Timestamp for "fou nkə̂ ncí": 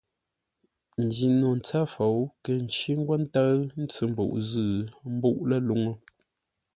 1.93-2.91